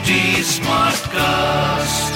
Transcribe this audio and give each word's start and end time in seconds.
HT 0.00 0.40
Smartcast. 0.56 2.08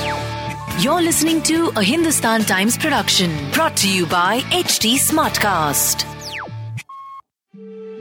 You're 0.82 1.02
listening 1.02 1.42
to 1.42 1.70
a 1.76 1.82
Hindustan 1.82 2.44
Times 2.44 2.78
production 2.78 3.30
brought 3.52 3.76
to 3.76 3.90
you 3.94 4.06
by 4.06 4.40
HT 4.40 4.94
Smartcast. 4.94 6.04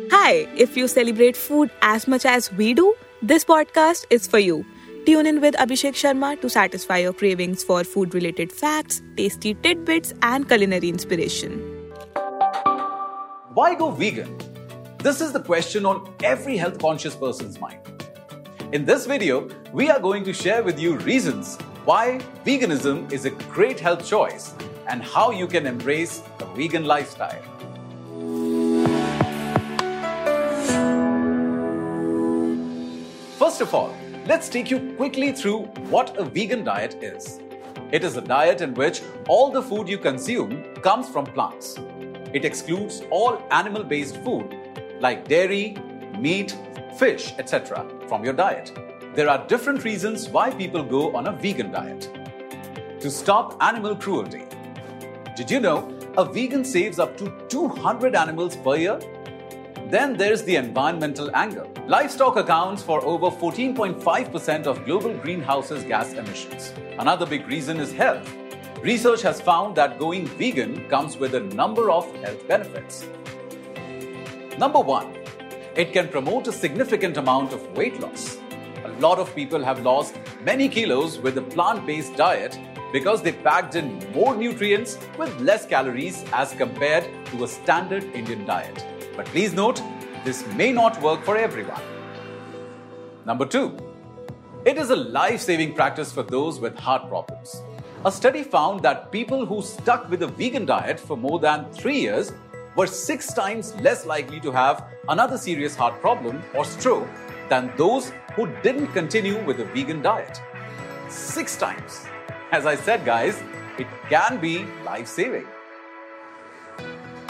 Hi, 0.09 0.47
if 0.55 0.77
you 0.77 0.87
celebrate 0.87 1.35
food 1.35 1.69
as 1.81 2.07
much 2.07 2.25
as 2.25 2.49
we 2.53 2.73
do, 2.73 2.95
this 3.21 3.43
podcast 3.43 4.05
is 4.09 4.25
for 4.25 4.39
you. 4.39 4.65
Tune 5.05 5.27
in 5.27 5.41
with 5.41 5.53
Abhishek 5.55 5.95
Sharma 5.95 6.39
to 6.39 6.49
satisfy 6.49 6.99
your 6.99 7.11
cravings 7.11 7.61
for 7.61 7.83
food 7.83 8.13
related 8.13 8.53
facts, 8.53 9.01
tasty 9.17 9.53
tidbits, 9.53 10.13
and 10.21 10.47
culinary 10.47 10.87
inspiration. 10.87 11.59
Why 13.53 13.75
go 13.75 13.91
vegan? 13.91 14.37
This 14.99 15.19
is 15.19 15.33
the 15.33 15.41
question 15.41 15.85
on 15.85 16.09
every 16.23 16.55
health 16.55 16.79
conscious 16.79 17.17
person's 17.17 17.59
mind. 17.59 17.92
In 18.73 18.85
this 18.85 19.05
video, 19.05 19.47
we 19.71 19.91
are 19.91 19.99
going 19.99 20.23
to 20.23 20.33
share 20.33 20.63
with 20.63 20.79
you 20.79 20.97
reasons 20.97 21.57
why 21.85 22.19
veganism 22.43 23.11
is 23.13 23.25
a 23.25 23.29
great 23.29 23.79
health 23.79 24.03
choice 24.03 24.55
and 24.87 25.03
how 25.03 25.29
you 25.29 25.45
can 25.45 25.67
embrace 25.67 26.23
a 26.39 26.45
vegan 26.55 26.83
lifestyle. 26.83 27.43
First 33.37 33.61
of 33.61 33.75
all, 33.75 33.95
let's 34.25 34.49
take 34.49 34.71
you 34.71 34.95
quickly 34.97 35.33
through 35.33 35.65
what 35.91 36.17
a 36.17 36.25
vegan 36.25 36.63
diet 36.63 36.95
is. 36.95 37.41
It 37.91 38.03
is 38.03 38.17
a 38.17 38.21
diet 38.21 38.61
in 38.61 38.73
which 38.73 39.03
all 39.27 39.51
the 39.51 39.61
food 39.61 39.87
you 39.87 39.99
consume 39.99 40.63
comes 40.81 41.07
from 41.07 41.27
plants. 41.27 41.77
It 42.33 42.43
excludes 42.43 43.03
all 43.11 43.45
animal 43.51 43.83
based 43.83 44.17
food 44.23 44.57
like 44.99 45.27
dairy, 45.27 45.77
meat, 46.17 46.57
fish, 46.97 47.33
etc. 47.37 47.85
from 48.13 48.23
your 48.23 48.33
diet. 48.33 48.71
There 49.15 49.27
are 49.27 49.43
different 49.47 49.83
reasons 49.83 50.29
why 50.29 50.51
people 50.51 50.83
go 50.83 51.15
on 51.15 51.25
a 51.25 51.31
vegan 51.31 51.71
diet. 51.71 52.03
To 52.99 53.09
stop 53.09 53.57
animal 53.59 53.95
cruelty. 53.95 54.43
Did 55.35 55.49
you 55.49 55.59
know 55.59 55.77
a 56.15 56.23
vegan 56.23 56.63
saves 56.63 56.99
up 56.99 57.17
to 57.17 57.33
200 57.49 58.15
animals 58.15 58.55
per 58.57 58.75
year? 58.75 58.99
Then 59.89 60.15
there's 60.15 60.43
the 60.43 60.57
environmental 60.57 61.35
angle. 61.35 61.67
Livestock 61.87 62.35
accounts 62.35 62.83
for 62.83 63.03
over 63.03 63.31
14.5% 63.31 64.67
of 64.67 64.85
global 64.85 65.17
greenhouses 65.17 65.83
gas 65.83 66.13
emissions. 66.13 66.71
Another 66.99 67.25
big 67.25 67.47
reason 67.47 67.79
is 67.79 67.91
health. 67.91 68.31
Research 68.83 69.23
has 69.23 69.41
found 69.41 69.75
that 69.77 69.97
going 69.97 70.27
vegan 70.27 70.87
comes 70.87 71.17
with 71.17 71.33
a 71.33 71.39
number 71.61 71.89
of 71.89 72.05
health 72.17 72.47
benefits. 72.47 73.07
Number 74.59 74.81
one, 74.81 75.22
it 75.75 75.91
can 75.91 76.07
promote 76.07 76.47
a 76.47 76.51
significant 76.51 77.17
amount 77.17 77.51
of 77.51 77.75
weight 77.75 77.99
loss. 77.99 78.37
A 78.85 78.89
lot 78.99 79.17
of 79.17 79.33
people 79.35 79.63
have 79.63 79.81
lost 79.81 80.15
many 80.43 80.69
kilos 80.69 81.17
with 81.17 81.37
a 81.39 81.41
plant 81.41 81.87
based 81.87 82.15
diet 82.15 82.59
because 82.91 83.23
they 83.23 83.31
packed 83.31 83.73
in 83.73 83.97
more 84.13 84.35
nutrients 84.35 84.99
with 85.17 85.35
less 85.41 85.65
calories 85.65 86.23
as 86.31 86.53
compared 86.53 87.05
to 87.25 87.43
a 87.43 87.47
standard 87.47 88.03
Indian 88.13 88.45
diet. 88.45 88.85
But 89.15 89.25
please 89.25 89.53
note, 89.53 89.81
this 90.23 90.45
may 90.53 90.71
not 90.71 91.01
work 91.01 91.23
for 91.23 91.37
everyone. 91.37 91.81
Number 93.25 93.45
two, 93.45 93.75
it 94.65 94.77
is 94.77 94.91
a 94.91 94.95
life 94.95 95.41
saving 95.41 95.73
practice 95.73 96.11
for 96.11 96.21
those 96.21 96.59
with 96.59 96.77
heart 96.77 97.09
problems. 97.09 97.63
A 98.05 98.11
study 98.11 98.43
found 98.43 98.83
that 98.83 99.11
people 99.11 99.43
who 99.43 99.63
stuck 99.63 100.07
with 100.09 100.21
a 100.21 100.27
vegan 100.27 100.65
diet 100.65 100.99
for 100.99 101.17
more 101.17 101.39
than 101.39 101.71
three 101.71 101.99
years 101.99 102.31
were 102.75 102.87
six 102.87 103.33
times 103.33 103.75
less 103.75 104.05
likely 104.05 104.39
to 104.39 104.51
have 104.51 104.85
another 105.09 105.37
serious 105.37 105.75
heart 105.75 105.99
problem 106.01 106.41
or 106.55 106.65
stroke 106.65 107.07
than 107.49 107.71
those 107.77 108.11
who 108.35 108.47
didn't 108.63 108.87
continue 108.87 109.43
with 109.45 109.59
a 109.59 109.65
vegan 109.65 110.01
diet. 110.01 110.41
Six 111.09 111.55
times. 111.55 112.05
As 112.51 112.65
I 112.65 112.75
said, 112.75 113.05
guys, 113.05 113.41
it 113.77 113.87
can 114.09 114.39
be 114.39 114.65
life 114.85 115.07
saving. 115.07 115.45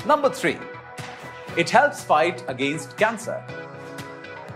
Number 0.05 0.29
three, 0.29 0.57
it 1.57 1.69
helps 1.69 2.03
fight 2.03 2.43
against 2.47 2.97
cancer. 2.97 3.43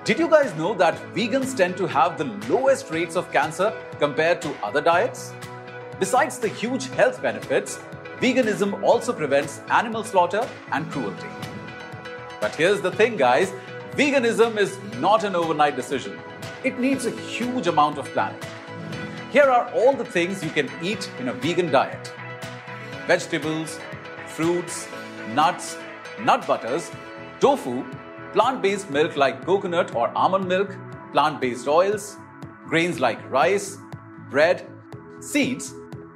Did 0.03 0.19
you 0.19 0.29
guys 0.29 0.56
know 0.56 0.73
that 0.75 0.95
vegans 1.13 1.56
tend 1.56 1.75
to 1.78 1.88
have 1.88 2.17
the 2.17 2.25
lowest 2.50 2.91
rates 2.91 3.16
of 3.16 3.31
cancer 3.31 3.73
compared 4.00 4.41
to 4.41 4.53
other 4.63 4.81
diets? 4.81 5.33
Besides 6.00 6.39
the 6.39 6.47
huge 6.47 6.89
health 6.91 7.22
benefits, 7.22 7.79
veganism 8.19 8.81
also 8.83 9.13
prevents 9.13 9.61
animal 9.69 10.03
slaughter 10.03 10.47
and 10.72 10.89
cruelty. 10.91 11.28
But 12.41 12.55
here's 12.55 12.81
the 12.81 12.91
thing, 12.91 13.17
guys 13.17 13.51
veganism 13.95 14.57
is 14.57 14.78
not 15.00 15.23
an 15.23 15.35
overnight 15.35 15.75
decision, 15.75 16.19
it 16.63 16.79
needs 16.79 17.06
a 17.06 17.11
huge 17.11 17.67
amount 17.67 17.97
of 17.97 18.06
planning. 18.09 18.41
Here 19.31 19.50
are 19.50 19.69
all 19.72 19.94
the 19.94 20.06
things 20.06 20.44
you 20.44 20.50
can 20.50 20.69
eat 20.81 21.09
in 21.19 21.27
a 21.27 21.33
vegan 21.33 21.72
diet 21.72 22.13
vegetables, 23.07 23.79
fruits, 24.27 24.88
nuts, 25.33 25.77
nut 26.23 26.45
butters, 26.45 26.91
tofu, 27.39 27.85
plant 28.33 28.61
based 28.61 28.89
milk 28.89 29.16
like 29.16 29.45
coconut 29.45 29.95
or 29.95 30.09
almond 30.16 30.47
milk, 30.47 30.75
plant 31.13 31.39
based 31.39 31.67
oils, 31.67 32.17
grains 32.67 33.00
like 33.00 33.19
rice, 33.31 33.77
bread, 34.29 34.69
seeds, 35.19 35.73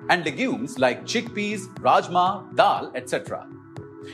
and 0.09 0.25
legumes 0.25 0.79
like 0.79 1.03
chickpeas, 1.05 1.67
rajma, 1.75 2.55
dal, 2.55 2.91
etc. 2.95 3.47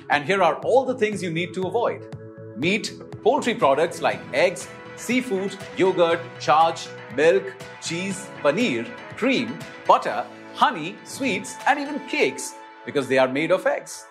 And 0.09 0.25
here 0.25 0.43
are 0.43 0.55
all 0.63 0.85
the 0.85 0.95
things 0.95 1.23
you 1.23 1.31
need 1.31 1.53
to 1.53 1.63
avoid 1.63 2.15
meat, 2.57 2.93
poultry 3.23 3.53
products 3.53 4.01
like 4.01 4.19
eggs, 4.33 4.67
seafood, 4.95 5.55
yogurt, 5.77 6.19
charge, 6.39 6.87
milk, 7.15 7.53
cheese, 7.81 8.27
paneer, 8.41 8.89
cream, 9.15 9.57
butter, 9.85 10.25
honey, 10.55 10.95
sweets, 11.03 11.55
and 11.67 11.79
even 11.79 11.99
cakes 12.07 12.55
because 12.85 13.07
they 13.07 13.17
are 13.17 13.27
made 13.27 13.51
of 13.51 13.65
eggs. 13.65 14.05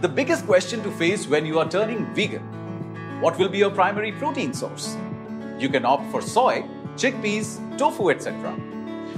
The 0.00 0.08
biggest 0.08 0.46
question 0.46 0.82
to 0.82 0.90
face 0.90 1.28
when 1.28 1.46
you 1.46 1.58
are 1.60 1.68
turning 1.68 2.12
vegan 2.14 2.54
what 3.20 3.38
will 3.38 3.48
be 3.48 3.56
your 3.56 3.70
primary 3.70 4.12
protein 4.12 4.52
source? 4.52 4.96
You 5.58 5.70
can 5.70 5.86
opt 5.86 6.10
for 6.10 6.20
soy, 6.20 6.64
chickpeas, 6.96 7.58
tofu, 7.78 8.10
etc. 8.10 8.54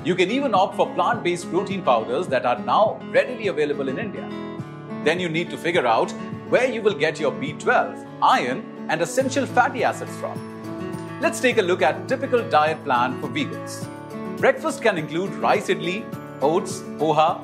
You 0.07 0.15
can 0.15 0.31
even 0.31 0.55
opt 0.55 0.77
for 0.77 0.87
plant 0.95 1.25
based 1.25 1.51
protein 1.51 1.83
powders 1.83 2.29
that 2.29 2.47
are 2.47 2.61
now 2.61 3.01
readily 3.11 3.49
available 3.49 3.89
in 3.89 3.99
India. 3.99 4.29
Then 5.03 5.19
you 5.19 5.29
need 5.29 5.51
to 5.51 5.57
figure 5.59 5.85
out 5.85 6.13
where 6.49 6.71
you 6.71 6.81
will 6.81 6.95
get 6.95 7.19
your 7.19 7.33
B12, 7.33 8.07
iron, 8.23 8.87
and 8.89 9.03
essential 9.03 9.47
fatty 9.47 9.83
acids 9.83 10.17
from. 10.19 10.39
Let's 11.21 11.41
take 11.41 11.59
a 11.59 11.63
look 11.63 11.83
at 11.83 12.07
typical 12.07 12.49
diet 12.49 12.85
plan 12.85 13.21
for 13.21 13.27
vegans. 13.27 13.89
Breakfast 14.39 14.81
can 14.81 14.97
include 14.97 15.35
rice 15.47 15.67
idli, 15.67 16.05
oats, 16.41 16.83
poha, 17.03 17.41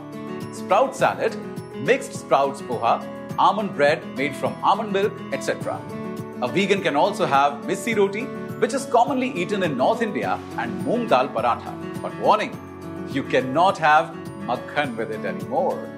sprout 0.54 0.94
salad, 0.94 1.36
mixed 1.74 2.14
sprouts 2.14 2.62
poha, 2.62 2.94
almond 3.40 3.74
bread 3.74 4.06
made 4.16 4.36
from 4.36 4.54
almond 4.62 4.92
milk, 4.92 5.12
etc. 5.32 5.80
A 6.42 6.46
vegan 6.46 6.80
can 6.80 6.94
also 6.94 7.26
have 7.26 7.66
missi 7.66 7.94
roti, 7.94 8.22
which 8.62 8.72
is 8.72 8.86
commonly 8.86 9.32
eaten 9.32 9.64
in 9.64 9.76
North 9.76 10.00
India, 10.00 10.38
and 10.58 10.80
moong 10.84 11.08
dal 11.08 11.26
paratha. 11.26 11.91
But 12.02 12.18
warning, 12.18 12.52
you 13.10 13.22
cannot 13.22 13.78
have 13.78 14.14
makhan 14.46 14.96
with 14.96 15.12
it 15.12 15.24
anymore. 15.24 15.88